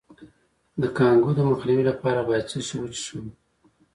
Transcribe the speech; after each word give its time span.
د 0.81 0.83
کانګو 0.97 1.31
د 1.35 1.39
مخنیوي 1.49 1.83
لپاره 1.91 2.19
باید 2.27 2.49
څه 2.51 2.59
شی 2.67 2.77
وڅښم؟ 2.81 3.25